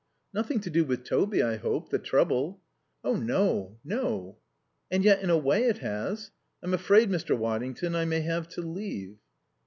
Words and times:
"Nothing 0.33 0.59
to 0.61 0.71
do 0.71 0.83
with 0.83 1.03
Toby, 1.03 1.43
I 1.43 1.57
hope, 1.57 1.89
the 1.89 1.99
trouble?" 1.99 2.59
"Oh, 3.03 3.15
no. 3.15 3.77
No. 3.83 4.39
And 4.89 5.03
yet 5.03 5.21
in 5.21 5.29
a 5.29 5.37
way 5.37 5.65
it 5.65 5.77
has. 5.77 6.31
I'm 6.63 6.73
afraid, 6.73 7.11
Mr. 7.11 7.37
Waddington, 7.37 7.93
I 7.93 8.05
may 8.05 8.21
have 8.21 8.47
to 8.55 8.63
leave." 8.63 9.17